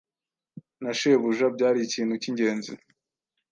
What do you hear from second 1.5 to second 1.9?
byari